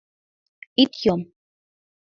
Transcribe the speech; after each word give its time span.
Ит 0.81 0.91
йом… 1.03 1.21